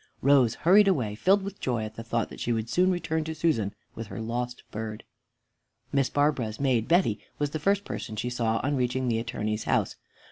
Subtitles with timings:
[0.23, 3.35] Rose hurried away, filled with joy at the thought that soon she would return to
[3.35, 5.03] Susan with her lost bird.
[5.93, 9.97] Miss Barbara's maid, Betty, was the first person she saw on reaching the Attorney's house.